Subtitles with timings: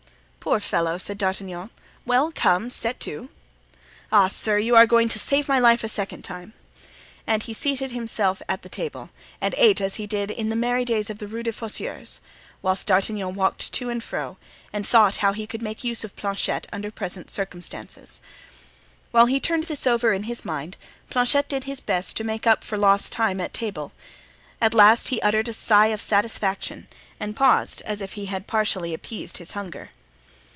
[0.43, 1.69] "Poor fellow!" said D'Artagnan.
[2.03, 3.29] "Well, come; set to."
[4.11, 7.23] "Ah, sir, you are going to save my life a second time!" cried Planchet.
[7.27, 10.83] And he seated himself at the table and ate as he did in the merry
[10.83, 12.21] days of the Rue des Fossoyeurs,
[12.63, 14.37] whilst D'Artagnan walked to and fro
[14.73, 18.19] and thought how he could make use of Planchet under present circumstances.
[19.11, 20.75] While he turned this over in his mind
[21.07, 23.91] Planchet did his best to make up for lost time at table.
[24.59, 26.87] At last he uttered a sigh of satisfaction
[27.19, 29.91] and paused, as if he had partially appeased his hunger.